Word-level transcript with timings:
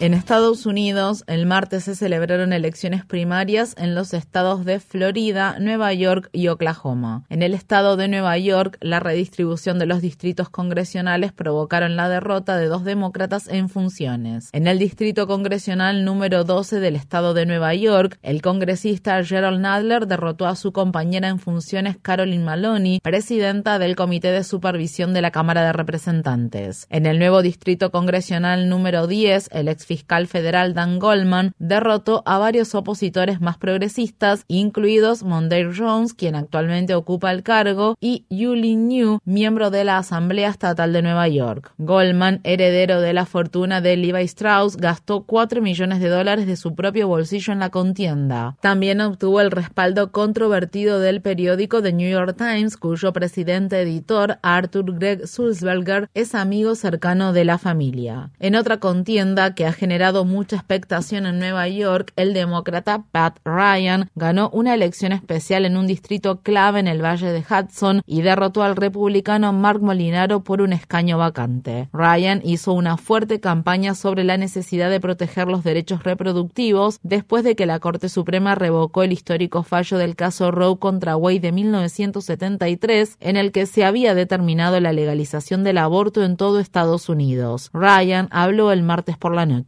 En 0.00 0.14
Estados 0.14 0.64
Unidos, 0.64 1.24
el 1.26 1.44
martes 1.44 1.82
se 1.82 1.96
celebraron 1.96 2.52
elecciones 2.52 3.04
primarias 3.04 3.74
en 3.76 3.96
los 3.96 4.14
estados 4.14 4.64
de 4.64 4.78
Florida, 4.78 5.56
Nueva 5.58 5.92
York 5.92 6.28
y 6.30 6.46
Oklahoma. 6.46 7.24
En 7.28 7.42
el 7.42 7.52
estado 7.52 7.96
de 7.96 8.06
Nueva 8.06 8.38
York, 8.38 8.78
la 8.80 9.00
redistribución 9.00 9.80
de 9.80 9.86
los 9.86 10.00
distritos 10.00 10.50
congresionales 10.50 11.32
provocaron 11.32 11.96
la 11.96 12.08
derrota 12.08 12.56
de 12.56 12.66
dos 12.66 12.84
demócratas 12.84 13.48
en 13.48 13.68
funciones. 13.68 14.50
En 14.52 14.68
el 14.68 14.78
distrito 14.78 15.26
congresional 15.26 16.04
número 16.04 16.44
12 16.44 16.78
del 16.78 16.94
estado 16.94 17.34
de 17.34 17.46
Nueva 17.46 17.74
York, 17.74 18.20
el 18.22 18.40
congresista 18.40 19.24
Gerald 19.24 19.60
Nadler 19.60 20.06
derrotó 20.06 20.46
a 20.46 20.54
su 20.54 20.72
compañera 20.72 21.26
en 21.26 21.40
funciones 21.40 21.96
Carolyn 22.00 22.44
Maloney, 22.44 23.00
presidenta 23.02 23.80
del 23.80 23.96
Comité 23.96 24.30
de 24.30 24.44
Supervisión 24.44 25.12
de 25.12 25.22
la 25.22 25.32
Cámara 25.32 25.64
de 25.64 25.72
Representantes. 25.72 26.86
En 26.88 27.04
el 27.04 27.18
nuevo 27.18 27.42
distrito 27.42 27.90
congresional 27.90 28.68
número 28.68 29.08
10, 29.08 29.48
el 29.50 29.66
ex 29.66 29.87
fiscal 29.88 30.26
federal 30.26 30.74
Dan 30.74 30.98
Goldman 30.98 31.54
derrotó 31.58 32.22
a 32.26 32.36
varios 32.36 32.74
opositores 32.74 33.40
más 33.40 33.56
progresistas, 33.56 34.44
incluidos 34.46 35.22
Monday 35.22 35.64
Jones, 35.76 36.12
quien 36.12 36.34
actualmente 36.36 36.94
ocupa 36.94 37.32
el 37.32 37.42
cargo, 37.42 37.96
y 37.98 38.26
Julie 38.28 38.76
New, 38.76 39.20
miembro 39.24 39.70
de 39.70 39.84
la 39.84 39.96
Asamblea 39.96 40.50
Estatal 40.50 40.92
de 40.92 41.00
Nueva 41.00 41.26
York. 41.28 41.72
Goldman, 41.78 42.40
heredero 42.44 43.00
de 43.00 43.14
la 43.14 43.24
fortuna 43.24 43.80
de 43.80 43.96
Levi 43.96 44.24
Strauss, 44.24 44.76
gastó 44.76 45.22
4 45.22 45.62
millones 45.62 46.00
de 46.00 46.08
dólares 46.08 46.46
de 46.46 46.56
su 46.56 46.74
propio 46.74 47.08
bolsillo 47.08 47.54
en 47.54 47.60
la 47.60 47.70
contienda. 47.70 48.56
También 48.60 49.00
obtuvo 49.00 49.40
el 49.40 49.50
respaldo 49.50 50.12
controvertido 50.12 51.00
del 51.00 51.22
periódico 51.22 51.80
The 51.82 51.94
New 51.94 52.10
York 52.10 52.36
Times, 52.36 52.76
cuyo 52.76 53.14
presidente 53.14 53.80
editor, 53.80 54.38
Arthur 54.42 54.98
Gregg 54.98 55.26
Sulzberger, 55.26 56.10
es 56.12 56.34
amigo 56.34 56.74
cercano 56.74 57.32
de 57.32 57.46
la 57.46 57.56
familia. 57.56 58.30
En 58.38 58.54
otra 58.54 58.80
contienda 58.80 59.54
que 59.54 59.64
ha 59.64 59.77
generado 59.78 60.24
mucha 60.24 60.56
expectación 60.56 61.24
en 61.24 61.38
Nueva 61.38 61.68
York, 61.68 62.12
el 62.16 62.34
demócrata 62.34 63.04
Pat 63.10 63.38
Ryan 63.44 64.10
ganó 64.14 64.50
una 64.50 64.74
elección 64.74 65.12
especial 65.12 65.64
en 65.64 65.76
un 65.76 65.86
distrito 65.86 66.40
clave 66.42 66.80
en 66.80 66.88
el 66.88 67.02
Valle 67.02 67.32
de 67.32 67.44
Hudson 67.48 68.02
y 68.04 68.22
derrotó 68.22 68.62
al 68.62 68.76
republicano 68.76 69.52
Mark 69.52 69.80
Molinaro 69.80 70.42
por 70.42 70.60
un 70.60 70.72
escaño 70.72 71.16
vacante. 71.16 71.88
Ryan 71.92 72.42
hizo 72.44 72.72
una 72.72 72.96
fuerte 72.96 73.40
campaña 73.40 73.94
sobre 73.94 74.24
la 74.24 74.36
necesidad 74.36 74.90
de 74.90 75.00
proteger 75.00 75.48
los 75.48 75.64
derechos 75.64 76.02
reproductivos 76.02 76.98
después 77.02 77.44
de 77.44 77.54
que 77.54 77.66
la 77.66 77.78
Corte 77.78 78.08
Suprema 78.08 78.54
revocó 78.54 79.02
el 79.04 79.12
histórico 79.12 79.62
fallo 79.62 79.96
del 79.96 80.16
caso 80.16 80.50
Roe 80.50 80.78
contra 80.78 81.16
Wade 81.16 81.40
de 81.40 81.52
1973 81.52 83.16
en 83.20 83.36
el 83.36 83.52
que 83.52 83.66
se 83.66 83.84
había 83.84 84.14
determinado 84.14 84.80
la 84.80 84.92
legalización 84.92 85.62
del 85.62 85.78
aborto 85.78 86.24
en 86.24 86.36
todo 86.36 86.58
Estados 86.58 87.08
Unidos. 87.08 87.70
Ryan 87.72 88.28
habló 88.30 88.72
el 88.72 88.82
martes 88.82 89.16
por 89.16 89.34
la 89.34 89.46
noche. 89.46 89.67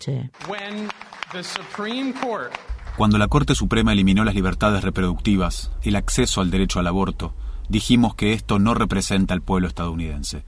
Cuando 2.96 3.18
la 3.18 3.28
Corte 3.28 3.54
Suprema 3.54 3.92
eliminó 3.92 4.24
las 4.24 4.34
libertades 4.34 4.82
reproductivas, 4.82 5.70
el 5.82 5.96
acceso 5.96 6.40
al 6.40 6.50
derecho 6.50 6.80
al 6.80 6.86
aborto, 6.86 7.34
dijimos 7.68 8.14
que 8.14 8.32
esto 8.32 8.58
no 8.58 8.74
representa 8.74 9.32
al 9.32 9.42
pueblo 9.42 9.68
estadounidense. 9.68 10.42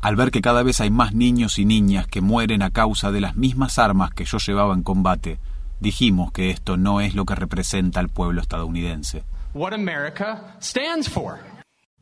Al 0.00 0.16
ver 0.16 0.30
que 0.30 0.40
cada 0.40 0.62
vez 0.62 0.80
hay 0.80 0.90
más 0.90 1.14
niños 1.14 1.58
y 1.58 1.64
niñas 1.64 2.06
que 2.06 2.20
mueren 2.20 2.62
a 2.62 2.70
causa 2.70 3.10
de 3.10 3.20
las 3.20 3.36
mismas 3.36 3.78
armas 3.78 4.12
que 4.12 4.24
yo 4.24 4.38
llevaba 4.38 4.74
en 4.74 4.82
combate, 4.82 5.38
dijimos 5.80 6.32
que 6.32 6.50
esto 6.50 6.76
no 6.76 7.00
es 7.00 7.14
lo 7.14 7.24
que 7.24 7.34
representa 7.34 8.00
al 8.00 8.08
pueblo 8.08 8.40
estadounidense. 8.40 9.24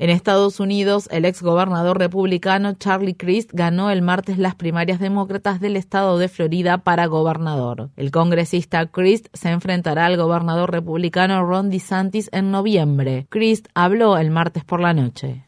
En 0.01 0.11
Estados 0.11 0.61
Unidos, 0.61 1.09
el 1.11 1.25
ex 1.25 1.43
gobernador 1.43 1.99
republicano 1.99 2.75
Charlie 2.75 3.17
Crist 3.17 3.51
ganó 3.53 3.91
el 3.91 4.01
martes 4.01 4.39
las 4.39 4.55
primarias 4.55 5.01
demócratas 5.01 5.61
del 5.61 5.75
estado 5.75 6.19
de 6.19 6.29
Florida 6.29 6.79
para 6.79 7.07
gobernador. 7.07 7.91
El 7.97 8.13
congresista 8.13 8.87
Crist 8.87 9.27
se 9.33 9.49
enfrentará 9.51 10.07
al 10.07 10.17
gobernador 10.17 10.71
republicano 10.71 11.45
Ron 11.45 11.69
DeSantis 11.69 12.31
en 12.31 12.53
noviembre. 12.53 13.27
Crist 13.29 13.67
habló 13.75 14.17
el 14.19 14.31
martes 14.31 14.63
por 14.63 14.79
la 14.79 14.95
noche. 14.95 15.47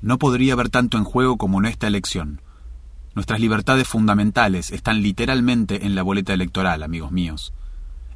No 0.00 0.18
podría 0.18 0.54
haber 0.54 0.70
tanto 0.70 0.96
en 0.96 1.04
juego 1.04 1.36
como 1.36 1.58
en 1.58 1.66
esta 1.66 1.88
elección. 1.88 2.40
Nuestras 3.14 3.38
libertades 3.38 3.86
fundamentales 3.86 4.70
están 4.70 5.02
literalmente 5.02 5.84
en 5.84 5.94
la 5.94 6.02
boleta 6.02 6.32
electoral, 6.32 6.82
amigos 6.82 7.12
míos. 7.12 7.52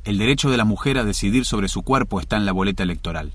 El 0.05 0.17
derecho 0.17 0.49
de 0.49 0.57
la 0.57 0.65
mujer 0.65 0.97
a 0.97 1.05
decidir 1.05 1.45
sobre 1.45 1.69
su 1.69 1.83
cuerpo 1.83 2.21
está 2.21 2.39
en 2.39 2.47
la 2.47 2.53
boleta 2.53 2.85
electoral. 2.85 3.35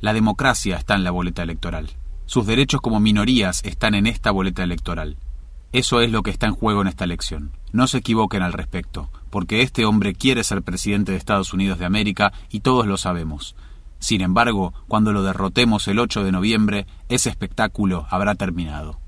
La 0.00 0.12
democracia 0.12 0.76
está 0.76 0.94
en 0.94 1.04
la 1.04 1.10
boleta 1.10 1.42
electoral. 1.42 1.90
Sus 2.26 2.46
derechos 2.46 2.80
como 2.80 3.00
minorías 3.00 3.62
están 3.64 3.94
en 3.94 4.06
esta 4.06 4.30
boleta 4.30 4.62
electoral. 4.62 5.16
Eso 5.72 6.00
es 6.00 6.10
lo 6.10 6.22
que 6.22 6.30
está 6.30 6.46
en 6.46 6.54
juego 6.54 6.82
en 6.82 6.88
esta 6.88 7.04
elección. 7.04 7.52
No 7.72 7.86
se 7.86 7.98
equivoquen 7.98 8.42
al 8.42 8.52
respecto, 8.52 9.10
porque 9.30 9.62
este 9.62 9.84
hombre 9.84 10.14
quiere 10.14 10.44
ser 10.44 10.62
presidente 10.62 11.12
de 11.12 11.18
Estados 11.18 11.52
Unidos 11.52 11.78
de 11.78 11.86
América 11.86 12.32
y 12.50 12.60
todos 12.60 12.86
lo 12.86 12.96
sabemos. 12.96 13.56
Sin 13.98 14.20
embargo, 14.20 14.74
cuando 14.88 15.12
lo 15.12 15.22
derrotemos 15.22 15.88
el 15.88 15.98
8 15.98 16.24
de 16.24 16.32
noviembre, 16.32 16.86
ese 17.08 17.30
espectáculo 17.30 18.06
habrá 18.10 18.34
terminado. 18.34 19.00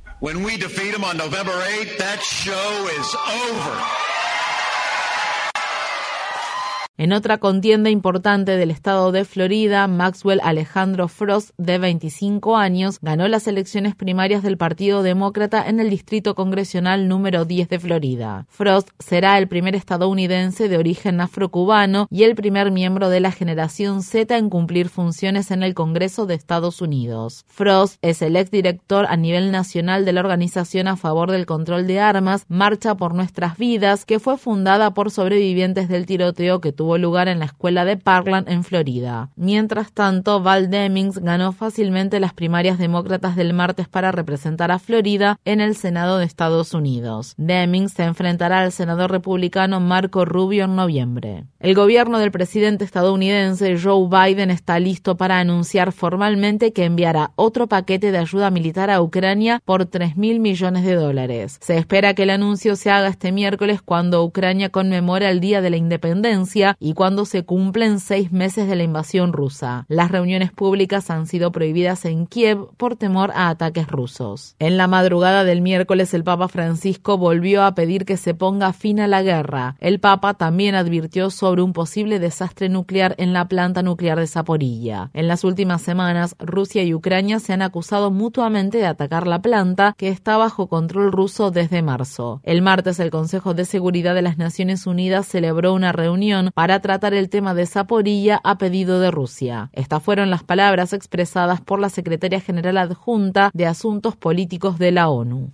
En 7.00 7.12
otra 7.12 7.38
contienda 7.38 7.91
importante 7.91 8.56
del 8.56 8.72
estado 8.72 9.12
de 9.12 9.25
Florida, 9.25 9.86
Maxwell 9.86 10.41
Alejandro 10.42 11.06
Frost, 11.06 11.50
de 11.56 11.78
25 11.78 12.56
años, 12.56 12.98
ganó 13.00 13.28
las 13.28 13.47
elecciones 13.47 13.94
primarias 13.94 14.42
del 14.42 14.56
Partido 14.56 15.04
Demócrata 15.04 15.69
en 15.69 15.78
el 15.78 15.91
Distrito 15.91 16.34
Congresional 16.34 17.06
número 17.06 17.44
10 17.44 17.69
de 17.69 17.78
Florida. 17.78 18.47
Frost 18.48 18.88
será 18.98 19.38
el 19.38 19.47
primer 19.47 19.76
estadounidense 19.76 20.69
de 20.69 20.76
origen 20.76 21.20
afrocubano 21.20 22.09
y 22.10 22.25
el 22.25 22.34
primer 22.34 22.72
miembro 22.72 23.10
de 23.10 23.20
la 23.20 23.30
generación 23.30 24.03
Z 24.03 24.36
en 24.36 24.50
cumplir 24.50 24.88
funciones 24.88 25.53
en 25.53 25.62
el 25.62 25.75
Congreso 25.75 26.26
de 26.26 26.34
Estados 26.34 26.82
Unidos. 26.82 27.44
Frost 27.47 27.98
es 28.03 28.22
el 28.22 28.34
exdirector 28.34 29.06
a 29.09 29.16
nivel 29.16 29.53
nacional 29.53 30.04
de 30.04 30.15
la 30.15 30.20
organización 30.20 30.88
a 30.88 30.97
favor 30.97 31.30
del 31.30 31.47
control 31.47 31.86
de 31.86 32.00
armas 32.00 32.44
Marcha 32.48 32.97
por 32.97 33.15
Nuestras 33.15 33.56
Vidas, 33.56 34.04
que 34.04 34.19
fue 34.19 34.36
fundada 34.36 34.94
por 34.94 35.12
sobrevivientes 35.12 35.88
del 35.88 36.04
tiroteo 36.04 36.60
que 36.60 36.72
tuvo 36.72 36.88
lugar 36.97 37.28
en 37.28 37.41
la 37.41 37.44
escuela 37.44 37.84
de 37.84 37.97
Parkland 37.99 38.49
en 38.49 38.65
Florida. 38.65 39.31
Mientras 39.37 39.93
tanto, 39.93 40.41
Val 40.41 40.71
Demings 40.71 41.19
ganó 41.19 41.53
fácilmente 41.53 42.21
las 42.21 42.32
primarias 42.32 42.78
demócratas 42.78 43.37
del 43.37 43.53
martes 43.53 43.88
para 43.88 44.12
representar 44.12 44.71
a 44.71 44.78
Florida 44.78 45.38
en 45.44 45.60
el 45.60 45.75
Senado 45.75 46.19
de 46.19 46.25
Estados 46.25 46.72
Unidos. 46.72 47.34
Demings 47.37 47.93
se 47.93 48.04
enfrentará 48.04 48.60
al 48.60 48.72
senador 48.72 49.10
republicano 49.10 49.80
Marco 49.80 50.24
Rubio 50.24 50.65
en 50.65 50.77
noviembre. 50.77 51.45
El 51.60 51.74
gobierno 51.74 52.18
del 52.18 52.30
presidente 52.30 52.84
estadounidense 52.84 53.77
Joe 53.78 54.09
Biden 54.09 54.51
está 54.51 54.78
listo 54.78 55.16
para 55.16 55.41
anunciar 55.41 55.92
formalmente 55.92 56.72
que 56.72 56.84
enviará 56.84 57.33
otro 57.34 57.66
paquete 57.66 58.13
de 58.13 58.18
ayuda 58.18 58.51
militar 58.51 58.91
a 58.91 59.03
Ucrania 59.03 59.60
por 59.65 59.86
3 59.86 60.16
mil 60.16 60.39
millones 60.39 60.84
de 60.84 60.95
dólares. 60.95 61.59
Se 61.60 61.77
espera 61.77 62.15
que 62.15 62.22
el 62.22 62.30
anuncio 62.30 62.77
se 62.77 62.91
haga 62.91 63.09
este 63.09 63.33
miércoles 63.33 63.83
cuando 63.83 64.22
Ucrania 64.22 64.71
conmemora 64.71 65.30
el 65.30 65.41
Día 65.41 65.60
de 65.60 65.71
la 65.71 65.77
Independencia 65.77 66.77
y 66.80 66.95
cuando 66.95 67.25
se 67.25 67.45
cumplen 67.45 68.01
seis 68.01 68.33
meses 68.33 68.69
de 68.69 68.77
la 68.77 68.83
invasión 68.83 69.33
rusa. 69.33 69.84
Las 69.89 70.10
reuniones 70.10 70.53
públicas 70.53 71.10
han 71.10 71.27
sido 71.27 71.53
prohibidas 71.53 72.04
en 72.04 72.27
Kiev 72.27 72.69
por 72.77 72.97
temor 72.97 73.30
a 73.34 73.48
ataques 73.48 73.89
rusos. 73.89 74.54
En 74.59 74.77
la 74.77 74.86
madrugada 74.86 75.45
del 75.45 75.60
miércoles 75.60 76.15
el 76.15 76.25
Papa 76.25 76.48
Francisco 76.48 77.19
volvió 77.19 77.63
a 77.65 77.75
pedir 77.75 78.04
que 78.04 78.16
se 78.16 78.34
ponga 78.34 78.72
fin 78.72 79.01
a 79.01 79.09
la 79.09 79.22
guerra. 79.22 79.77
El 79.80 80.01
Papa 80.01 80.34
también 80.34 80.75
advirtió 80.75 81.30
sobre 81.30 81.63
un 81.63 81.72
posible 81.72 82.19
desastre 82.19 82.69
nuclear 82.69 83.15
en 83.19 83.33
la 83.33 83.48
planta 83.48 83.83
nuclear 83.83 84.19
de 84.19 84.27
Zaporilla. 84.27 85.10
En 85.15 85.28
las 85.28 85.45
últimas 85.45 85.83
semanas, 85.83 86.36
Rusia 86.39 86.83
y 86.83 86.95
Ucrania 86.95 87.41
se 87.41 87.53
han 87.53 87.63
acusado 87.63 88.10
mutuamente 88.10 88.78
de 88.78 88.86
atacar 88.86 89.27
la 89.27 89.41
planta, 89.41 89.95
que 89.97 90.09
está 90.09 90.36
bajo 90.36 90.69
control 90.69 91.13
ruso 91.13 91.51
desde 91.51 91.83
marzo. 91.83 92.41
El 92.42 92.63
martes 92.63 93.01
el 93.01 93.10
Consejo 93.10 93.54
de 93.54 93.65
Seguridad 93.65 94.15
de 94.15 94.22
las 94.22 94.39
Naciones 94.39 94.86
Unidas 94.86 95.27
celebró 95.27 95.72
una 95.72 95.92
reunión 95.92 96.51
para 96.54 96.67
para 96.68 96.82
tratar 96.82 97.15
el 97.15 97.30
tema 97.30 97.54
de 97.54 97.65
Zaporilla 97.65 98.42
a 98.44 98.59
pedido 98.59 99.00
de 99.00 99.10
Rusia. 99.10 99.70
Estas 99.72 100.03
fueron 100.03 100.28
las 100.28 100.44
palabras 100.44 100.92
expresadas 100.92 101.62
por 101.62 101.80
la 101.80 101.88
secretaria 101.88 102.42
general 102.42 102.76
adjunta 102.76 103.50
de 103.54 103.65
Asuntos 103.65 104.16
Políticos 104.16 104.78
de 104.78 104.92
la 104.92 105.09
ONU. 105.09 105.50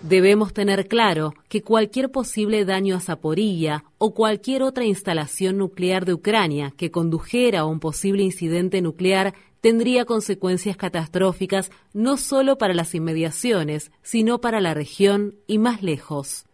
Debemos 0.00 0.54
tener 0.54 0.88
claro 0.88 1.34
que 1.50 1.60
cualquier 1.60 2.10
posible 2.10 2.64
daño 2.64 2.96
a 2.96 3.00
Zaporilla 3.00 3.84
o 3.98 4.14
cualquier 4.14 4.62
otra 4.62 4.86
instalación 4.86 5.58
nuclear 5.58 6.06
de 6.06 6.14
Ucrania 6.14 6.72
que 6.74 6.90
condujera 6.90 7.60
a 7.60 7.64
un 7.66 7.78
posible 7.78 8.22
incidente 8.22 8.80
nuclear 8.80 9.34
tendría 9.60 10.06
consecuencias 10.06 10.78
catastróficas 10.78 11.70
no 11.92 12.16
solo 12.16 12.56
para 12.56 12.72
las 12.72 12.94
inmediaciones, 12.94 13.90
sino 14.02 14.40
para 14.40 14.62
la 14.62 14.72
región 14.72 15.34
y 15.46 15.58
más 15.58 15.82
lejos. 15.82 16.46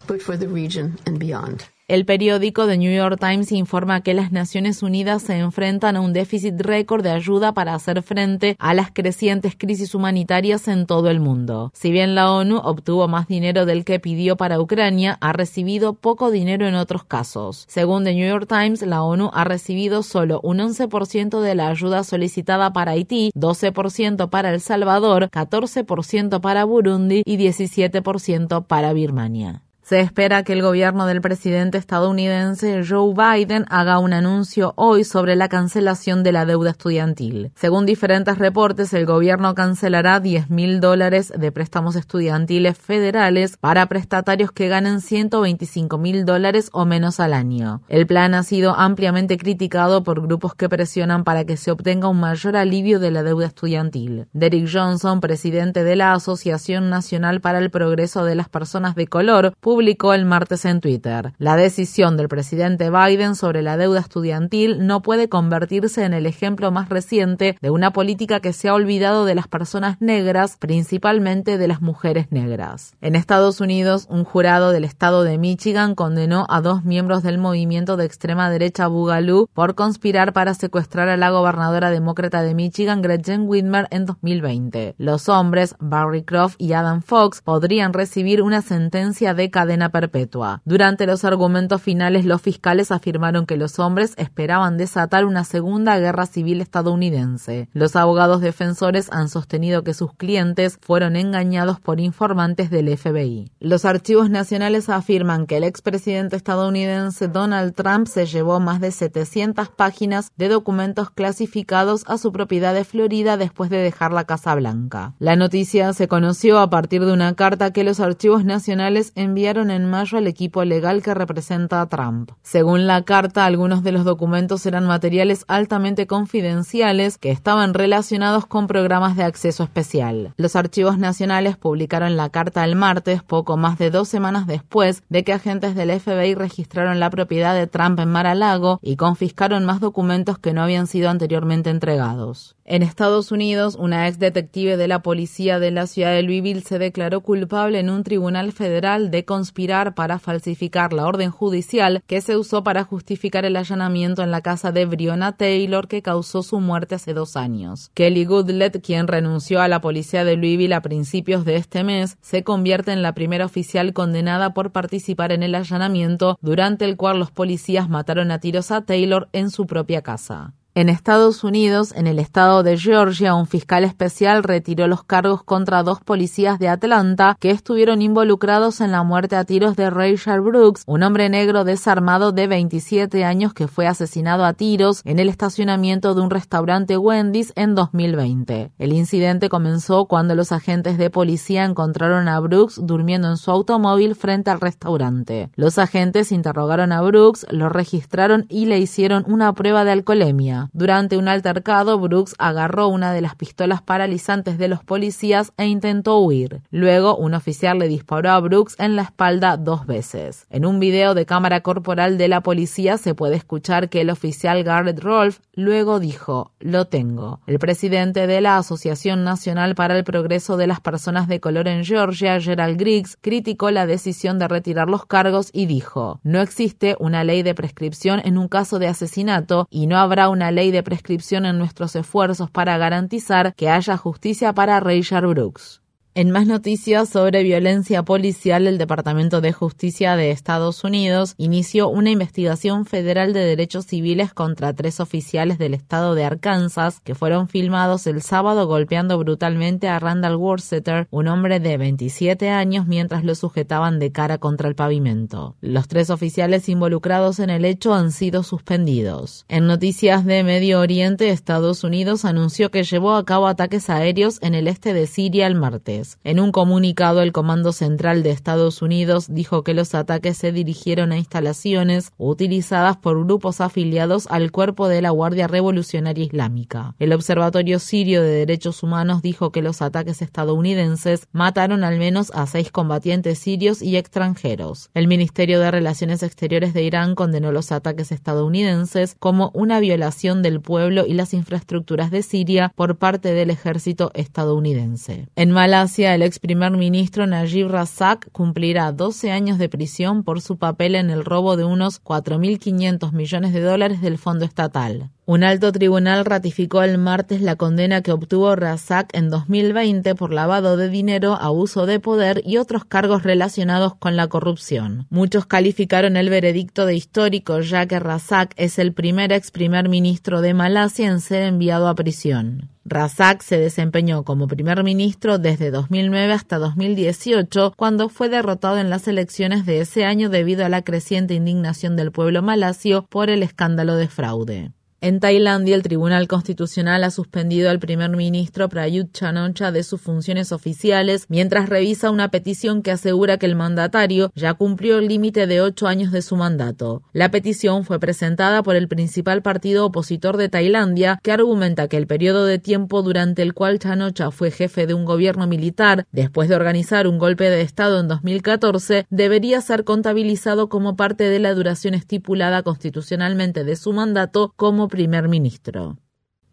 El 1.93 2.07
periódico 2.07 2.67
The 2.67 2.79
New 2.79 2.91
York 2.91 3.21
Times 3.21 3.53
informa 3.53 4.01
que 4.01 4.15
las 4.15 4.33
Naciones 4.33 4.83
Unidas 4.83 5.25
se 5.25 5.37
enfrentan 5.37 5.95
a 5.95 6.01
un 6.01 6.15
déficit 6.15 6.59
récord 6.59 7.03
de 7.03 7.11
ayuda 7.11 7.53
para 7.53 7.75
hacer 7.75 8.03
frente 8.03 8.57
a 8.59 8.73
las 8.73 8.91
crecientes 8.91 9.57
crisis 9.59 9.95
humanitarias 9.95 10.69
en 10.69 10.87
todo 10.87 11.11
el 11.11 11.21
mundo. 11.21 11.71
Si 11.75 11.91
bien 11.91 12.15
la 12.15 12.33
ONU 12.33 12.57
obtuvo 12.57 13.09
más 13.09 13.29
dinero 13.29 13.67
del 13.67 13.85
que 13.85 14.01
pidió 14.01 14.39
para 14.39 14.59
Ucrania, 14.59 15.19
ha 15.21 15.35
recibido 15.35 15.93
poco 15.93 16.31
dinero 16.31 16.67
en 16.67 16.77
otros 16.77 17.05
casos. 17.05 17.67
Según 17.69 18.05
The 18.05 18.15
New 18.15 18.27
York 18.27 18.49
Times, 18.49 18.81
la 18.81 19.03
ONU 19.03 19.31
ha 19.35 19.45
recibido 19.45 20.03
solo 20.03 20.41
un 20.43 20.61
11% 20.61 21.43
de 21.43 21.55
la 21.55 21.69
ayuda 21.69 22.05
solicitada 22.05 22.73
para 22.73 22.93
Haití, 22.93 23.33
12% 23.35 24.31
para 24.31 24.49
El 24.49 24.63
Salvador, 24.63 25.29
14% 25.29 26.41
para 26.41 26.65
Burundi 26.65 27.23
y 27.27 27.37
17% 27.37 28.65
para 28.67 28.95
Birmania. 28.95 29.61
Se 29.93 30.01
espera 30.01 30.43
que 30.43 30.55
el 30.55 30.63
gobierno 30.63 31.05
del 31.05 31.21
presidente 31.21 31.77
estadounidense 31.77 32.83
Joe 32.83 33.13
Biden 33.13 33.67
haga 33.69 33.99
un 33.99 34.15
anuncio 34.15 34.73
hoy 34.77 35.05
sobre 35.05 35.37
la 35.37 35.51
cancelación 35.51 36.23
de 36.23 36.33
la 36.33 36.47
deuda 36.47 36.71
estudiantil. 36.71 37.53
Según 37.57 37.85
diferentes 37.85 38.39
reportes, 38.39 38.95
el 38.95 39.05
gobierno 39.05 39.55
cancelará 39.55 40.19
10 40.19 40.49
mil 40.49 40.81
dólares 40.81 41.31
de 41.37 41.53
préstamos 41.53 41.95
estudiantiles 41.95 42.79
federales 42.79 43.59
para 43.59 43.85
prestatarios 43.85 44.51
que 44.51 44.69
ganen 44.69 45.03
125 45.03 45.99
mil 45.99 46.25
dólares 46.25 46.71
o 46.73 46.87
menos 46.87 47.21
al 47.21 47.35
año. 47.35 47.83
El 47.91 48.07
plan 48.07 48.33
ha 48.33 48.45
sido 48.45 48.75
ampliamente 48.75 49.37
criticado 49.37 50.05
por 50.05 50.23
grupos 50.23 50.55
que 50.55 50.71
presionan 50.71 51.23
para 51.23 51.45
que 51.45 51.59
se 51.59 51.71
obtenga 51.71 52.09
un 52.09 52.19
mayor 52.19 52.57
alivio 52.57 52.99
de 52.99 53.11
la 53.11 53.23
deuda 53.23 53.45
estudiantil. 53.45 54.27
Derek 54.33 54.71
Johnson, 54.73 55.21
presidente 55.21 55.85
de 55.85 55.97
la 55.97 56.15
Asociación 56.15 56.89
Nacional 56.89 57.43
para 57.43 57.59
el 57.59 57.71
Progreso 57.71 58.25
de 58.25 58.37
las 58.37 58.49
Personas 58.49 58.95
de 58.95 59.07
Color, 59.07 59.53
publicó 59.61 59.82
el 59.83 60.25
martes 60.25 60.65
en 60.65 60.81
Twitter. 60.81 61.33
La 61.39 61.57
decisión 61.57 62.17
del 62.17 62.29
presidente 62.29 62.89
Biden 62.89 63.35
sobre 63.35 63.63
la 63.63 63.77
deuda 63.77 63.99
estudiantil 63.99 64.87
no 64.87 65.03
puede 65.03 65.29
convertirse 65.29 66.05
en 66.05 66.15
el 66.15 66.27
ejemplo 66.27 66.71
más 66.71 66.89
reciente 66.89 67.57
de 67.61 67.71
una 67.71 67.93
política 67.93 68.39
que 68.39 68.53
se 68.53 68.69
ha 68.69 68.75
olvidado 68.75 69.25
de 69.25 69.35
las 69.35 69.49
personas 69.49 70.01
negras, 70.01 70.57
principalmente 70.57 71.59
de 71.59 71.67
las 71.69 71.83
mujeres 71.83 72.31
negras. 72.31 72.95
En 73.01 73.17
Estados 73.17 73.61
Unidos, 73.61 74.07
un 74.09 74.25
jurado 74.25 74.71
del 74.71 74.85
estado 74.85 75.25
de 75.25 75.37
Michigan 75.37 75.97
condenó 75.97 76.47
a 76.49 76.61
dos 76.61 76.85
miembros 76.85 77.25
del 77.25 77.39
movimiento 77.39 77.97
de 77.97 78.05
extrema 78.05 78.51
derecha 78.51 78.87
Boogaloo 78.87 79.49
por 79.53 79.75
conspirar 79.75 80.33
para 80.33 80.55
secuestrar 80.55 81.09
a 81.09 81.17
la 81.17 81.31
gobernadora 81.31 81.91
demócrata 81.91 82.43
de 82.43 82.55
Michigan, 82.55 83.03
Gretchen 83.03 83.49
Whitmer, 83.49 83.89
en 83.91 84.07
2020. 84.07 84.95
Los 84.99 85.29
hombres, 85.29 85.75
Barry 85.81 86.23
Croft 86.23 86.55
y 86.59 86.73
Adam 86.73 87.03
Fox, 87.03 87.43
podrían 87.43 87.93
recibir 87.93 88.43
una 88.43 88.63
sentencia 88.63 89.35
de 89.35 89.51
cadena 89.63 89.91
perpetua. 89.91 90.61
Durante 90.65 91.07
los 91.07 91.25
argumentos 91.25 91.81
finales, 91.81 92.25
los 92.25 92.43
fiscales 92.43 92.91
afirmaron 92.91 93.47
que 93.47 93.57
los 93.57 93.79
hombres 93.79 94.13
esperaban 94.17 94.77
desatar 94.77 95.25
una 95.25 95.45
segunda 95.45 95.97
guerra 96.01 96.27
civil 96.27 96.61
estadounidense. 96.61 97.69
Los 97.73 97.95
abogados 97.95 98.41
defensores 98.41 99.09
han 99.13 99.29
sostenido 99.29 99.85
que 99.85 99.95
sus 99.95 100.15
clientes 100.15 100.79
fueron 100.81 101.15
engañados 101.15 101.79
por 101.79 102.01
informantes 102.01 102.71
del 102.71 102.97
FBI. 102.97 103.53
Los 103.61 103.85
archivos 103.85 104.31
nacionales 104.31 104.89
afirman 104.89 105.47
que 105.47 105.59
el 105.59 105.65
expresidente 105.65 106.35
estadounidense 106.35 107.29
Donald 107.29 107.73
Trump 107.77 108.09
se 108.09 108.27
llevó 108.27 108.59
más 108.59 108.81
de 108.81 108.91
700 108.91 109.69
páginas 109.69 110.33
de 110.37 110.49
documentos 110.49 111.11
clasificados 111.11 112.03
a 112.09 112.19
su 112.19 112.33
propiedad 112.33 112.75
de 112.75 112.83
Florida 112.83 113.37
después 113.37 113.71
de 113.71 113.77
dejar 113.77 114.13
la 114.13 114.25
Casa 114.25 114.57
Blanca. 114.57 115.15
La 115.21 115.37
noticia 115.37 115.93
se 115.93 116.09
conoció 116.09 116.59
a 116.59 116.69
partir 116.69 117.05
de 117.05 117.13
una 117.13 117.35
carta 117.35 117.73
que 117.73 117.85
los 117.85 118.01
archivos 118.01 118.45
nacionales 118.45 119.13
enviaron 119.15 119.52
en 119.59 119.91
mayo 119.91 120.17
al 120.17 120.27
equipo 120.27 120.65
legal 120.65 121.03
que 121.03 121.13
representa 121.13 121.83
a 121.83 121.87
Trump. 121.87 122.31
Según 122.43 122.87
la 122.87 123.03
carta, 123.03 123.45
algunos 123.45 123.83
de 123.83 123.93
los 123.93 124.05
documentos 124.05 124.65
eran 124.65 124.87
materiales 124.87 125.45
altamente 125.47 126.07
confidenciales 126.07 127.19
que 127.19 127.31
estaban 127.31 127.75
relacionados 127.75 128.47
con 128.47 128.67
programas 128.67 129.15
de 129.15 129.25
acceso 129.25 129.63
especial. 129.63 130.33
Los 130.39 130.57
archivos 130.57 130.97
nacionales 130.97 131.59
publicaron 131.59 132.17
la 132.17 132.31
carta 132.31 132.65
el 132.65 132.77
martes, 132.77 133.23
poco 133.23 133.59
más 133.59 133.79
de 133.79 133.91
dos 133.91 134.09
semanas 134.09 134.47
después 134.47 135.03
de 135.11 135.23
que 135.23 135.35
agentes 135.35 135.75
del 135.75 136.01
FBI 136.01 136.35
registraron 136.35 136.99
la 136.99 137.11
propiedad 137.11 137.55
de 137.55 137.67
Trump 137.67 138.01
en 138.01 138.09
Mar-a-Lago 138.09 138.81
y 138.83 138.97
confiscaron 138.97 139.67
más 139.67 139.81
documentos 139.81 140.39
que 140.39 140.55
no 140.55 140.63
habían 140.63 140.87
sido 140.87 141.11
anteriormente 141.11 141.69
entregados. 141.69 142.57
En 142.65 142.83
Estados 142.83 143.33
Unidos, 143.33 143.77
una 143.79 144.07
ex 144.07 144.19
detective 144.19 144.77
de 144.77 144.87
la 144.87 145.03
policía 145.03 145.59
de 145.59 145.73
la 145.73 145.87
ciudad 145.87 146.13
de 146.13 146.23
Louisville 146.23 146.63
se 146.63 146.79
declaró 146.79 147.21
culpable 147.21 147.81
en 147.81 147.91
un 147.91 148.05
tribunal 148.05 148.53
federal 148.53 149.11
de 149.11 149.25
conspirar 149.43 149.97
para 149.97 150.21
falsificar 150.21 150.93
la 150.93 151.05
orden 151.05 151.33
judicial 151.33 152.05
que 152.07 152.21
se 152.21 152.37
usó 152.37 152.63
para 152.63 152.85
justificar 152.85 153.45
el 153.45 153.57
allanamiento 153.57 154.23
en 154.23 154.31
la 154.31 154.41
casa 154.41 154.71
de 154.71 154.87
Breonna 154.87 155.37
Taylor 155.37 155.89
que 155.89 156.01
causó 156.01 156.45
su 156.45 156.61
muerte 156.61 156.95
hace 156.95 157.13
dos 157.13 157.37
años. 157.37 157.91
Kelly 157.93 158.25
Goodlett, 158.25 158.81
quien 158.81 159.09
renunció 159.09 159.61
a 159.61 159.67
la 159.67 159.81
policía 159.81 160.25
de 160.25 160.37
Louisville 160.37 160.75
a 160.75 160.81
principios 160.81 161.45
de 161.45 161.57
este 161.57 161.83
mes, 161.83 162.19
se 162.21 162.45
convierte 162.45 162.93
en 162.93 163.03
la 163.03 163.15
primera 163.15 163.45
oficial 163.45 163.93
condenada 163.93 164.55
por 164.55 164.71
participar 164.71 165.33
en 165.33 165.43
el 165.43 165.57
allanamiento 165.57 166.39
durante 166.41 166.85
el 166.85 166.97
cual 166.97 167.19
los 167.19 167.33
policías 167.33 167.89
mataron 167.89 168.31
a 168.31 168.39
tiros 168.39 168.71
a 168.71 168.83
Taylor 168.83 169.29
en 169.33 169.51
su 169.51 169.67
propia 169.67 170.03
casa. 170.03 170.55
En 170.75 170.89
Estados 170.89 171.45
Unidos, 171.45 171.93
en 171.95 172.07
el 172.07 172.19
estado 172.19 172.63
de 172.63 172.79
Georgia, 172.79 173.35
un 173.35 173.47
fiscal 173.47 173.85
especial 173.85 174.43
retiró 174.43 174.89
los 174.89 175.05
cargos 175.05 175.43
contra 175.45 175.83
dos 175.83 176.01
policías 176.01 176.59
de 176.59 176.71
Atlanta 176.71 177.37
que 177.39 177.51
estuvieron 177.51 178.01
involucrados 178.01 178.81
en 178.81 178.91
la 178.91 179.03
muerte 179.03 179.37
a 179.37 179.45
tiros 179.45 179.77
de 179.77 179.91
Rachel 179.91 180.41
Brooks, 180.41 180.85
un 180.87 181.03
hombre 181.03 181.29
negro 181.29 181.65
desarmado 181.65 182.33
de 182.33 182.47
27 182.47 183.23
años 183.23 183.53
que 183.53 183.69
fue 183.69 183.87
asesinado 183.87 184.47
a 184.47 184.55
tiros 184.55 185.03
en 185.05 185.19
el 185.19 185.29
estacionamiento 185.29 186.15
de 186.15 186.23
un 186.23 186.31
restaurante 186.31 186.97
Wendy's 186.97 187.53
en 187.55 187.75
2020. 187.75 188.73
El 188.79 188.95
incidente 188.95 189.51
comenzó 189.51 190.07
cuando 190.07 190.35
los 190.35 190.53
agentes 190.53 190.97
de 190.97 191.11
policía 191.11 191.67
encontraron 191.67 192.29
a 192.29 192.41
Brooks 192.41 192.81
durmiendo 192.83 193.29
en 193.29 193.37
su 193.37 193.51
automóvil 193.51 194.15
frente 194.15 194.49
al 194.49 194.63
restaurante. 194.63 195.51
Los 195.55 195.77
agentes 195.77 196.33
interrogaron 196.33 196.93
a 196.93 197.03
Brooks, 197.03 197.47
lo 197.51 197.69
registraron 197.69 198.47
y 198.49 198.65
le 198.65 198.79
hicieron 198.79 199.23
una 199.27 199.53
prueba 199.53 199.85
de 199.85 199.91
alcoholemia. 199.91 200.62
Durante 200.73 201.17
un 201.17 201.29
altercado, 201.29 201.99
Brooks 201.99 202.35
agarró 202.39 202.89
una 202.89 203.13
de 203.13 203.21
las 203.21 203.35
pistolas 203.35 203.83
paralizantes 203.83 204.59
de 204.59 204.69
los 204.69 204.85
policías 204.85 205.53
e 205.57 205.67
intentó 205.67 206.19
huir. 206.19 206.63
Luego, 206.71 207.17
un 207.17 207.35
oficial 207.35 207.79
le 207.79 207.89
disparó 207.89 208.31
a 208.31 208.41
Brooks 208.41 208.77
en 208.79 208.97
la 208.97 209.03
espalda 209.03 209.57
dos 209.57 209.87
veces. 209.87 210.47
En 210.51 210.67
un 210.67 210.81
video 210.81 211.15
de 211.15 211.27
cámara 211.27 211.61
corporal 211.61 212.19
de 212.19 212.29
la 212.29 212.43
policía 212.43 212.99
se 212.99 213.15
puede 213.15 213.37
escuchar 213.37 213.89
que 213.89 214.01
el 214.01 214.11
oficial 214.11 214.63
Garrett 214.65 215.01
Rolfe 215.01 215.41
luego 215.55 216.01
dijo, 216.01 216.53
lo 216.61 216.87
tengo. 216.87 217.41
El 217.47 217.59
presidente 217.59 218.27
de 218.27 218.41
la 218.41 218.57
Asociación 218.57 219.25
Nacional 219.25 219.75
para 219.75 219.97
el 219.97 220.05
Progreso 220.05 220.57
de 220.57 220.67
las 220.67 220.81
Personas 220.81 221.29
de 221.29 221.41
Color 221.41 221.69
en 221.69 221.85
Georgia, 221.85 222.41
Gerald 222.41 222.79
Griggs, 222.79 223.17
criticó 223.21 223.71
la 223.71 223.87
decisión 223.87 224.39
de 224.39 224.49
retirar 224.49 224.89
los 224.89 225.07
cargos 225.07 225.51
y 225.53 225.67
dijo, 225.67 226.21
no 226.23 226.41
existe 226.41 226.97
una 227.01 227.25
ley 227.25 227.43
de 227.43 227.55
prescripción 227.55 228.21
en 228.25 228.39
un 228.39 228.49
caso 228.49 228.79
de 228.79 228.89
asesinato 228.89 229.67
y 229.71 229.87
no 229.87 229.99
habrá 229.99 230.29
una 230.29 230.51
ley 230.55 230.71
de 230.71 230.83
prescripción 230.83 231.45
en 231.45 231.59
nuestros 231.59 231.97
esfuerzos 231.97 232.51
para 232.51 232.79
garantizar 232.79 233.55
que 233.55 233.69
haya 233.69 233.97
justicia 233.97 234.53
para 234.55 234.81
Rayshard 234.81 235.27
Brooks. 235.27 235.82
En 236.15 236.31
más 236.31 236.47
noticias 236.47 237.09
sobre 237.09 237.43
violencia 237.43 238.03
policial, 238.03 238.67
el 238.67 238.77
Departamento 238.77 239.41
de 239.41 239.55
Justicia 239.55 240.15
de 240.15 240.31
Estados 240.31 240.85
Unidos 240.85 241.33
inició 241.39 241.89
una 241.89 242.11
investigación 242.11 242.85
federal 242.85 243.33
de 243.33 243.41
derechos 243.41 243.87
civiles 243.87 244.35
contra 244.35 244.75
tres 244.75 245.01
oficiales 245.01 245.57
del 245.57 245.73
estado 245.73 246.15
de 246.15 246.25
Arkansas 246.25 247.01
que 247.01 247.15
fueron 247.15 247.49
filmados 247.49 248.07
el 248.07 248.21
sábado 248.21 248.67
golpeando 248.67 249.17
brutalmente 249.17 249.89
a 249.89 249.99
Randall 249.99 250.37
Worcester, 250.37 251.07
un 251.11 251.29
hombre 251.29 251.61
de 251.61 251.79
27 251.79 252.51
años, 252.51 252.87
mientras 252.87 253.25
lo 253.25 253.35
sujetaban 253.35 253.99
de 253.99 254.13
cara 254.13 254.37
contra 254.37 254.69
el 254.69 254.75
pavimento. 254.75 255.57
Los 255.63 255.89
tres 255.89 256.11
oficiales 256.11 256.69
involucrados 256.69 257.39
en 257.39 257.49
el 257.49 257.65
hecho 257.65 257.95
han 257.95 258.13
sido 258.13 258.43
suspendidos. 258.43 259.47
En 259.49 259.67
noticias 259.67 260.27
de 260.27 260.45
Medio 260.45 260.81
Oriente, 260.81 261.31
Estados 261.31 261.85
Unidos 261.85 262.27
anunció 262.27 262.71
que 262.71 262.83
llevó 262.83 263.15
a 263.15 263.25
cabo 263.25 263.47
ataques 263.47 263.89
aéreos 263.89 264.37
en 264.43 264.55
el 264.55 264.69
este 264.69 264.93
de 264.93 265.07
Siria 265.07 265.47
el 265.47 265.55
martes. 265.55 266.02
En 266.25 266.41
un 266.41 266.53
comunicado, 266.53 267.23
el 267.23 267.33
Comando 267.33 267.73
Central 267.73 268.23
de 268.23 268.31
Estados 268.31 268.83
Unidos 268.83 269.27
dijo 269.29 269.63
que 269.63 269.75
los 269.75 269.95
ataques 269.95 270.37
se 270.37 270.53
dirigieron 270.53 271.13
a 271.13 271.19
instalaciones 271.19 272.13
utilizadas 272.19 272.97
por 272.97 273.25
grupos 273.25 273.61
afiliados 273.61 274.27
al 274.29 274.51
cuerpo 274.51 274.89
de 274.89 275.03
la 275.03 275.11
Guardia 275.11 275.47
Revolucionaria 275.47 276.25
Islámica. 276.25 276.95
El 276.99 277.13
Observatorio 277.13 277.79
Sirio 277.79 278.23
de 278.23 278.31
Derechos 278.31 278.83
Humanos 278.83 279.23
dijo 279.23 279.53
que 279.53 279.63
los 279.63 279.83
ataques 279.83 280.23
estadounidenses 280.23 281.29
mataron 281.33 281.85
al 281.85 281.99
menos 281.99 282.31
a 282.35 282.47
seis 282.47 282.71
combatientes 282.71 283.39
sirios 283.39 283.83
y 283.83 283.97
extranjeros. 283.97 284.91
El 284.95 285.09
Ministerio 285.09 285.61
de 285.61 285.71
Relaciones 285.71 286.23
Exteriores 286.23 286.75
de 286.75 286.83
Irán 286.83 287.15
condenó 287.15 287.53
los 287.53 287.73
ataques 287.73 288.13
estadounidenses 288.13 289.17
como 289.19 289.51
una 289.55 289.81
violación 289.81 290.43
del 290.43 290.61
pueblo 290.61 291.07
y 291.07 291.15
las 291.15 291.35
infraestructuras 291.35 292.11
de 292.11 292.23
Siria 292.23 292.73
por 292.75 292.97
parte 292.97 293.35
del 293.35 293.51
ejército 293.51 294.11
estadounidense. 294.15 295.29
En 295.37 295.51
Malasia, 295.51 295.92
el 295.99 296.23
ex 296.23 296.39
primer 296.39 296.73
ministro 296.73 297.27
Najib 297.27 297.69
Razak 297.69 298.31
cumplirá 298.33 298.93
12 298.93 299.31
años 299.31 299.59
de 299.59 299.69
prisión 299.69 300.25
por 300.25 300.41
su 300.41 300.57
papel 300.57 300.95
en 300.95 301.11
el 301.11 301.25
robo 301.25 301.57
de 301.57 301.65
unos 301.65 302.03
4.500 302.03 303.13
millones 303.13 303.53
de 303.53 303.61
dólares 303.61 304.01
del 304.01 304.17
fondo 304.17 304.45
estatal. 304.45 305.11
Un 305.33 305.45
alto 305.45 305.73
tribunal 305.73 306.27
ratificó 306.27 306.83
el 306.83 306.99
martes 306.99 307.41
la 307.41 307.57
condena 307.57 308.03
que 308.03 308.13
obtuvo 308.13 308.55
Razak 308.55 309.17
en 309.17 309.31
2020 309.31 310.15
por 310.15 310.31
lavado 310.31 310.77
de 310.77 310.91
dinero, 310.91 311.39
abuso 311.41 311.87
de 311.87 312.01
poder 312.01 312.43
y 312.45 312.59
otros 312.59 312.85
cargos 312.85 313.23
relacionados 313.23 313.95
con 313.95 314.15
la 314.15 314.27
corrupción. 314.27 315.07
Muchos 315.09 315.47
calificaron 315.47 316.19
el 316.19 316.29
veredicto 316.29 316.85
de 316.85 316.97
histórico 316.97 317.61
ya 317.61 317.87
que 317.87 317.99
Razak 317.99 318.53
es 318.59 318.79
el 318.79 318.93
primer 318.93 319.33
ex 319.33 319.51
primer 319.51 319.89
ministro 319.89 320.43
de 320.43 320.53
Malasia 320.53 321.09
en 321.09 321.23
ser 321.23 321.45
enviado 321.45 321.89
a 321.89 321.95
prisión. 321.95 322.69
Razak 322.85 323.41
se 323.41 323.57
desempeñó 323.57 324.25
como 324.25 324.49
primer 324.49 324.85
ministro 324.85 325.39
desde 325.39 325.71
2009 325.71 326.31
hasta 326.31 326.59
2018, 326.59 327.73
cuando 327.75 328.11
fue 328.11 328.29
derrotado 328.29 328.77
en 328.77 328.91
las 328.91 329.09
elecciones 329.09 329.65
de 329.65 329.81
ese 329.81 330.05
año 330.05 330.29
debido 330.29 330.67
a 330.67 330.69
la 330.69 330.83
creciente 330.83 331.33
indignación 331.33 331.97
del 331.97 332.13
pueblo 332.13 332.43
malasio 332.43 333.07
por 333.09 333.31
el 333.31 333.43
escándalo 333.43 333.97
de 333.97 334.09
fraude. 334.09 334.73
En 335.05 335.19
Tailandia, 335.19 335.75
el 335.75 335.83
Tribunal 335.83 336.29
Constitucional 336.29 337.03
ha 337.03 337.11
suspendido 337.11 337.71
al 337.71 337.81
primer 337.81 338.11
ministro 338.11 338.69
Prayut 338.69 339.11
Chanocha 339.11 339.73
de 339.73 339.83
sus 339.83 340.01
funciones 340.01 340.53
oficiales 340.53 341.27
mientras 341.29 341.69
revisa 341.69 342.13
una 342.13 342.31
petición 342.31 342.83
que 342.83 342.93
asegura 342.93 343.37
que 343.37 343.47
el 343.47 343.57
mandatario 343.57 344.31
ya 344.37 344.55
cumplió 344.55 345.01
el 345.01 345.09
límite 345.09 345.49
de 345.49 345.61
ocho 345.61 345.89
años 345.89 346.13
de 346.13 346.23
su 346.23 346.37
mandato. 346.37 347.03
La 347.13 347.33
petición 347.33 347.85
fue 347.85 347.99
presentada 347.99 348.63
por 348.63 348.77
el 348.77 348.87
principal 348.87 349.43
partido 349.43 349.87
opositor 349.87 350.37
de 350.37 350.49
Tailandia, 350.49 351.19
que 351.21 351.33
argumenta 351.33 351.89
que 351.89 351.97
el 351.97 352.07
periodo 352.07 352.45
de 352.45 352.61
tiempo 352.61 353.03
durante 353.03 353.43
el 353.43 353.55
cual 353.55 353.81
Chanocha 353.81 354.31
fue 354.31 354.53
jefe 354.53 354.87
de 354.87 354.95
un 354.95 355.05
gobierno 355.05 355.49
militar 355.49 356.07
después 356.13 356.49
de 356.49 356.55
organizar 356.55 357.09
un 357.09 357.19
golpe 357.19 357.51
de 357.51 357.63
Estado 357.63 357.99
en 357.99 358.07
2014 358.07 359.07
debería 359.11 359.63
ser 359.63 359.83
contabilizado 359.83 360.69
como 360.69 360.95
parte 360.95 361.25
de 361.25 361.41
la 361.41 361.55
duración 361.55 361.95
estipulada 361.95 362.63
constitucionalmente 362.63 363.65
de 363.65 363.75
su 363.75 363.93
mandato 363.93 364.53
como 364.55 364.92
primer 364.93 365.27
ministro. 365.27 365.97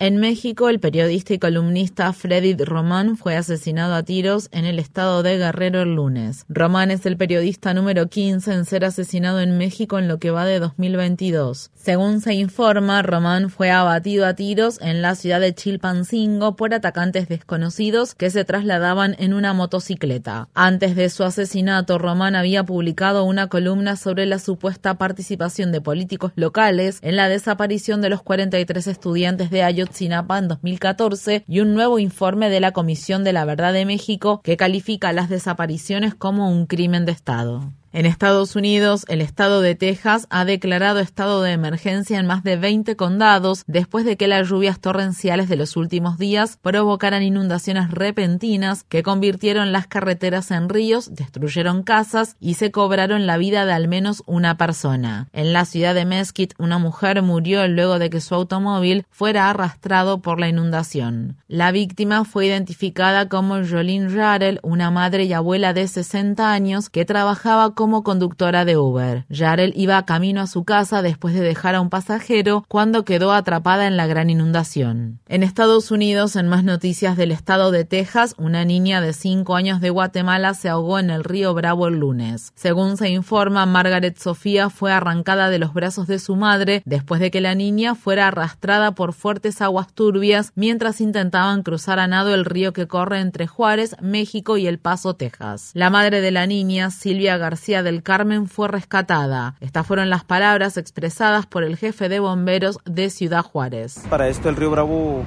En 0.01 0.15
México, 0.15 0.69
el 0.69 0.79
periodista 0.79 1.33
y 1.33 1.39
columnista 1.39 2.13
Freddy 2.13 2.55
Román 2.55 3.17
fue 3.17 3.35
asesinado 3.35 3.95
a 3.95 4.03
tiros 4.03 4.47
en 4.53 4.63
el 4.63 4.79
estado 4.79 5.23
de 5.23 5.37
Guerrero 5.37 5.81
el 5.81 5.95
lunes. 5.95 6.45
Román 6.47 6.89
es 6.89 7.05
el 7.05 7.17
periodista 7.17 7.73
número 7.73 8.07
15 8.07 8.53
en 8.53 8.63
ser 8.63 8.85
asesinado 8.85 9.41
en 9.41 9.57
México 9.57 9.99
en 9.99 10.07
lo 10.07 10.17
que 10.17 10.31
va 10.31 10.45
de 10.45 10.59
2022. 10.59 11.71
Según 11.75 12.21
se 12.21 12.33
informa, 12.33 13.01
Román 13.01 13.49
fue 13.49 13.71
abatido 13.71 14.25
a 14.25 14.35
tiros 14.35 14.79
en 14.81 15.01
la 15.01 15.15
ciudad 15.15 15.41
de 15.41 15.53
Chilpancingo 15.53 16.55
por 16.55 16.73
atacantes 16.73 17.27
desconocidos 17.27 18.15
que 18.15 18.29
se 18.29 18.45
trasladaban 18.45 19.17
en 19.19 19.33
una 19.33 19.53
motocicleta. 19.53 20.47
Antes 20.53 20.95
de 20.95 21.09
su 21.09 21.25
asesinato, 21.25 21.97
Román 21.97 22.37
había 22.37 22.63
publicado 22.63 23.25
una 23.25 23.47
columna 23.47 23.97
sobre 23.97 24.25
la 24.27 24.39
supuesta 24.39 24.97
participación 24.97 25.73
de 25.73 25.81
políticos 25.81 26.31
locales 26.37 26.99
en 27.01 27.17
la 27.17 27.27
desaparición 27.27 27.99
de 27.99 28.07
los 28.07 28.23
43 28.23 28.87
estudiantes 28.87 29.49
de 29.49 29.63
Ayotzinapa 29.63 29.88
Sinapa 29.91 30.37
en 30.37 30.47
2014 30.47 31.43
y 31.47 31.59
un 31.59 31.73
nuevo 31.73 31.99
informe 31.99 32.49
de 32.49 32.59
la 32.59 32.71
Comisión 32.71 33.23
de 33.23 33.33
la 33.33 33.45
Verdad 33.45 33.73
de 33.73 33.85
México 33.85 34.41
que 34.43 34.57
califica 34.57 35.13
las 35.13 35.29
desapariciones 35.29 36.15
como 36.15 36.51
un 36.51 36.65
crimen 36.65 37.05
de 37.05 37.11
Estado. 37.11 37.73
En 37.91 38.05
Estados 38.05 38.55
Unidos, 38.55 39.03
el 39.07 39.19
estado 39.19 39.61
de 39.61 39.73
Texas 39.73 40.27
ha 40.29 40.45
declarado 40.45 40.99
estado 40.99 41.41
de 41.41 41.53
emergencia 41.53 42.19
en 42.19 42.27
más 42.27 42.43
de 42.43 42.55
20 42.55 42.95
condados 42.95 43.63
después 43.65 44.05
de 44.05 44.15
que 44.15 44.27
las 44.27 44.47
lluvias 44.47 44.79
torrenciales 44.79 45.49
de 45.49 45.55
los 45.55 45.75
últimos 45.75 46.19
días 46.19 46.59
provocaran 46.61 47.23
inundaciones 47.23 47.89
repentinas 47.89 48.83
que 48.83 49.01
convirtieron 49.01 49.71
las 49.71 49.87
carreteras 49.87 50.51
en 50.51 50.69
ríos, 50.69 51.15
destruyeron 51.15 51.81
casas 51.81 52.35
y 52.39 52.53
se 52.53 52.69
cobraron 52.69 53.25
la 53.25 53.37
vida 53.37 53.65
de 53.65 53.73
al 53.73 53.87
menos 53.87 54.21
una 54.27 54.55
persona. 54.55 55.27
En 55.33 55.51
la 55.51 55.65
ciudad 55.65 55.95
de 55.95 56.05
Mesquite, 56.05 56.55
una 56.59 56.77
mujer 56.77 57.23
murió 57.23 57.67
luego 57.67 57.97
de 57.97 58.11
que 58.11 58.21
su 58.21 58.35
automóvil 58.35 59.07
fuera 59.09 59.49
arrastrado 59.49 60.21
por 60.21 60.39
la 60.39 60.47
inundación. 60.47 61.37
La 61.47 61.71
víctima 61.71 62.23
fue 62.23 62.45
identificada 62.45 63.29
como 63.29 63.55
Jolene 63.65 64.11
Jarrell, 64.11 64.59
una 64.61 64.91
madre 64.91 65.23
y 65.23 65.33
abuela 65.33 65.73
de 65.73 65.87
60 65.87 66.51
años 66.51 66.91
que 66.91 67.03
trabajaba 67.03 67.73
como 67.79 68.03
conductora 68.03 68.65
de 68.65 68.75
Uber. 68.75 69.23
Yarel 69.29 69.71
iba 69.73 70.03
camino 70.03 70.41
a 70.41 70.47
su 70.47 70.65
casa 70.65 71.01
después 71.01 71.33
de 71.33 71.39
dejar 71.39 71.75
a 71.75 71.79
un 71.79 71.89
pasajero 71.89 72.65
cuando 72.67 73.05
quedó 73.05 73.31
atrapada 73.31 73.87
en 73.87 73.95
la 73.95 74.05
gran 74.05 74.29
inundación. 74.29 75.21
En 75.29 75.43
Estados 75.43 75.89
Unidos, 75.89 76.35
en 76.35 76.49
más 76.49 76.65
noticias 76.65 77.15
del 77.15 77.31
estado 77.31 77.71
de 77.71 77.85
Texas, 77.85 78.35
una 78.37 78.65
niña 78.65 78.99
de 78.99 79.13
5 79.13 79.55
años 79.55 79.79
de 79.79 79.91
Guatemala 79.91 80.55
se 80.55 80.67
ahogó 80.67 80.99
en 80.99 81.09
el 81.09 81.23
río 81.23 81.53
Bravo 81.53 81.87
el 81.87 81.99
lunes. 81.99 82.51
Según 82.53 82.97
se 82.97 83.11
informa, 83.11 83.65
Margaret 83.65 84.17
Sofía 84.17 84.69
fue 84.69 84.91
arrancada 84.91 85.49
de 85.49 85.59
los 85.59 85.73
brazos 85.73 86.05
de 86.05 86.19
su 86.19 86.35
madre 86.35 86.81
después 86.83 87.21
de 87.21 87.31
que 87.31 87.39
la 87.39 87.55
niña 87.55 87.95
fuera 87.95 88.27
arrastrada 88.27 88.91
por 88.91 89.13
fuertes 89.13 89.61
aguas 89.61 89.93
turbias 89.93 90.51
mientras 90.53 90.99
intentaban 90.99 91.63
cruzar 91.63 91.97
a 91.99 92.07
nado 92.07 92.33
el 92.33 92.43
río 92.43 92.73
que 92.73 92.87
corre 92.87 93.21
entre 93.21 93.47
Juárez, 93.47 93.95
México 94.01 94.57
y 94.57 94.67
El 94.67 94.79
Paso, 94.79 95.13
Texas. 95.13 95.71
La 95.75 95.89
madre 95.89 96.19
de 96.19 96.31
la 96.31 96.45
niña, 96.45 96.91
Silvia 96.91 97.37
García, 97.37 97.68
del 97.69 98.01
Carmen 98.01 98.47
fue 98.47 98.67
rescatada. 98.67 99.55
Estas 99.59 99.85
fueron 99.85 100.09
las 100.09 100.23
palabras 100.23 100.75
expresadas 100.77 101.45
por 101.45 101.63
el 101.63 101.77
jefe 101.77 102.09
de 102.09 102.19
bomberos 102.19 102.79
de 102.85 103.11
Ciudad 103.11 103.43
Juárez. 103.43 104.03
Para 104.09 104.27
esto 104.27 104.49
el 104.49 104.55
río 104.55 104.71
Bravo 104.71 105.23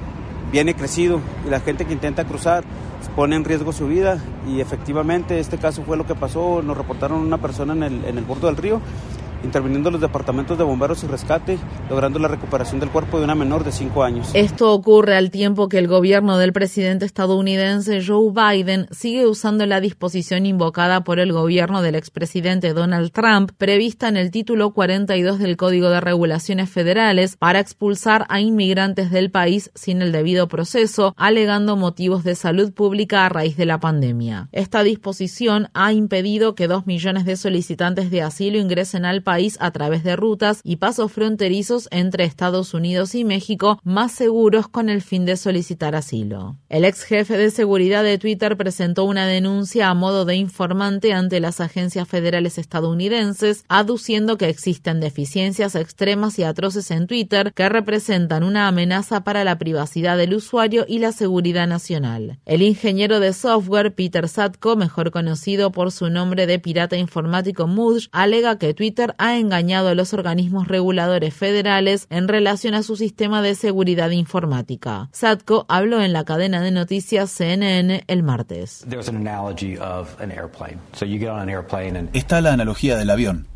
viene 0.50 0.75
crecido 0.75 1.20
y 1.46 1.50
la 1.50 1.61
gente 1.61 1.84
que 1.84 1.92
intenta 1.92 2.25
cruzar 2.25 2.64
pone 3.14 3.37
en 3.37 3.44
riesgo 3.44 3.72
su 3.72 3.87
vida 3.87 4.18
y 4.46 4.61
efectivamente 4.61 5.38
este 5.38 5.58
caso 5.58 5.82
fue 5.84 5.96
lo 5.96 6.06
que 6.06 6.14
pasó. 6.14 6.62
Nos 6.62 6.76
reportaron 6.76 7.20
una 7.20 7.38
persona 7.38 7.75
en 7.75 7.82
el, 7.84 8.04
en 8.04 8.18
el 8.18 8.25
borde 8.25 8.46
del 8.46 8.56
río 8.56 8.80
interviniendo 9.44 9.90
los 9.90 10.00
departamentos 10.00 10.56
de 10.56 10.64
bomberos 10.64 11.02
y 11.04 11.06
rescate, 11.06 11.58
logrando 11.90 12.18
la 12.18 12.28
recuperación 12.28 12.80
del 12.80 12.90
cuerpo 12.90 13.18
de 13.18 13.25
una 13.25 13.34
menor 13.34 13.64
de 13.64 13.72
5 13.72 14.02
años. 14.02 14.30
Esto 14.34 14.72
ocurre 14.72 15.16
al 15.16 15.30
tiempo 15.30 15.68
que 15.68 15.78
el 15.78 15.88
gobierno 15.88 16.38
del 16.38 16.52
presidente 16.52 17.04
estadounidense 17.04 18.04
Joe 18.04 18.32
Biden 18.32 18.87
sigue 18.90 19.26
usando 19.26 19.66
la 19.66 19.80
disposición 19.80 20.46
invocada 20.46 21.04
por 21.04 21.18
el 21.18 21.32
gobierno 21.32 21.82
del 21.82 21.94
expresidente 21.94 22.72
Donald 22.72 23.12
Trump, 23.12 23.52
prevista 23.58 24.08
en 24.08 24.16
el 24.16 24.30
título 24.30 24.72
42 24.72 25.38
del 25.38 25.56
Código 25.56 25.90
de 25.90 26.00
Regulaciones 26.00 26.70
Federales, 26.70 27.37
para 27.37 27.61
expulsar 27.61 28.26
a 28.28 28.40
inmigrantes 28.40 29.11
del 29.11 29.30
país 29.30 29.70
sin 29.75 30.02
el 30.02 30.12
debido 30.12 30.49
proceso, 30.49 31.14
alegando 31.16 31.76
motivos 31.76 32.25
de 32.25 32.34
salud 32.34 32.72
pública 32.72 33.26
a 33.26 33.28
raíz 33.28 33.56
de 33.56 33.66
la 33.66 33.80
pandemia. 33.80 34.49
Esta 34.52 34.82
disposición 34.82 35.68
ha 35.75 35.92
impedido 35.92 36.54
que 36.54 36.68
dos 36.68 36.87
millones 36.87 37.25
de 37.25 37.37
solicitantes 37.37 38.11
de 38.11 38.22
asilo 38.22 38.58
ingresen 38.58 39.04
al 39.04 39.22
país 39.22 39.31
país 39.32 39.56
a 39.60 39.70
través 39.70 40.04
de 40.04 40.14
rutas 40.14 40.60
y 40.62 40.76
pasos 40.76 41.10
fronterizos 41.10 41.88
entre 41.90 42.24
Estados 42.24 42.74
Unidos 42.74 43.14
y 43.14 43.24
México 43.24 43.80
más 43.82 44.12
seguros 44.12 44.68
con 44.68 44.90
el 44.90 45.00
fin 45.00 45.24
de 45.24 45.38
solicitar 45.38 45.94
asilo. 45.94 46.58
El 46.68 46.84
ex 46.84 47.02
jefe 47.04 47.38
de 47.38 47.50
seguridad 47.50 48.04
de 48.04 48.18
Twitter 48.18 48.58
presentó 48.58 49.04
una 49.04 49.26
denuncia 49.26 49.88
a 49.88 49.94
modo 49.94 50.26
de 50.26 50.36
informante 50.36 51.14
ante 51.14 51.40
las 51.40 51.62
agencias 51.62 52.06
federales 52.06 52.58
estadounidenses, 52.58 53.64
aduciendo 53.68 54.36
que 54.36 54.50
existen 54.50 55.00
deficiencias 55.00 55.76
extremas 55.76 56.38
y 56.38 56.42
atroces 56.42 56.90
en 56.90 57.06
Twitter 57.06 57.54
que 57.54 57.70
representan 57.70 58.44
una 58.44 58.68
amenaza 58.68 59.24
para 59.24 59.44
la 59.44 59.56
privacidad 59.56 60.18
del 60.18 60.34
usuario 60.34 60.84
y 60.86 60.98
la 60.98 61.12
seguridad 61.12 61.66
nacional. 61.66 62.38
El 62.44 62.60
ingeniero 62.60 63.18
de 63.18 63.32
software 63.32 63.94
Peter 63.94 64.28
Satko, 64.28 64.76
mejor 64.76 65.10
conocido 65.10 65.72
por 65.72 65.90
su 65.90 66.10
nombre 66.10 66.46
de 66.46 66.58
pirata 66.58 66.98
informático 66.98 67.66
Mudge, 67.66 68.10
alega 68.12 68.58
que 68.58 68.74
Twitter 68.74 69.14
ha 69.23 69.38
engañado 69.38 69.88
a 69.88 69.95
los 69.95 70.12
organismos 70.14 70.67
reguladores 70.67 71.33
federales 71.33 72.09
en 72.11 72.26
relación 72.26 72.75
a 72.75 72.83
su 72.83 72.97
sistema 72.97 73.41
de 73.41 73.55
seguridad 73.55 74.11
informática. 74.11 75.11
Satko 75.12 75.64
habló 75.69 76.02
en 76.02 76.12
la 76.12 76.25
cadena 76.25 76.61
de 76.61 76.73
noticias 76.73 77.31
CNN 77.31 78.02
el 78.09 78.23
martes. 78.25 78.85
Está 82.12 82.41
la 82.41 82.52
analogía 82.52 82.97
del 82.97 83.11
avión. 83.11 83.47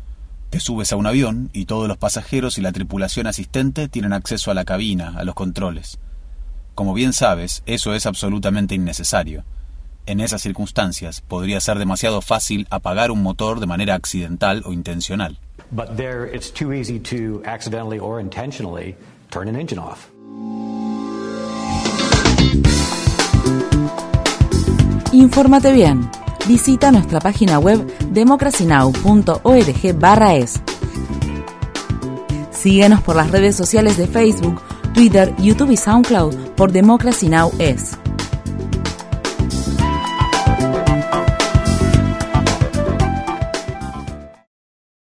Te 0.51 0.61
subes 0.61 0.93
a 0.93 0.95
un 0.95 1.05
avión 1.05 1.49
y 1.51 1.65
todos 1.65 1.89
los 1.89 1.97
pasajeros 1.97 2.57
y 2.57 2.61
la 2.61 2.71
tripulación 2.71 3.27
asistente 3.27 3.89
tienen 3.89 4.13
acceso 4.13 4.51
a 4.51 4.53
la 4.53 4.63
cabina, 4.63 5.15
a 5.17 5.25
los 5.25 5.35
controles. 5.35 5.99
Como 6.75 6.93
bien 6.93 7.11
sabes, 7.11 7.61
eso 7.65 7.93
es 7.93 8.05
absolutamente 8.05 8.73
innecesario. 8.73 9.43
En 10.05 10.21
esas 10.21 10.41
circunstancias, 10.41 11.19
podría 11.19 11.59
ser 11.59 11.77
demasiado 11.77 12.21
fácil 12.21 12.67
apagar 12.69 13.11
un 13.11 13.21
motor 13.21 13.59
de 13.59 13.67
manera 13.67 13.95
accidental 13.95 14.63
o 14.65 14.71
intencional. 14.71 15.41
But 15.71 15.97
there, 15.97 16.25
it's 16.25 16.49
too 16.49 16.73
easy 16.73 16.99
to 17.11 17.41
accidentally 17.45 17.99
or 17.99 18.19
intentionally 18.19 18.95
turn 19.31 19.47
an 19.47 19.55
engine 19.55 19.79
off. 19.79 20.09
Infórmate 25.11 25.73
bien. 25.73 26.09
Visita 26.47 26.91
nuestra 26.91 27.19
página 27.19 27.59
web 27.59 27.85
democracynow.org/es. 28.13 30.61
Síguenos 32.51 33.01
por 33.01 33.15
las 33.15 33.31
redes 33.31 33.55
sociales 33.55 33.97
de 33.97 34.05
Facebook, 34.07 34.61
Twitter, 34.93 35.33
YouTube 35.37 35.71
y 35.71 35.77
SoundCloud 35.77 36.35
por 36.55 36.71
Democracy 36.71 37.29
Now! 37.29 37.51
es. 37.59 37.97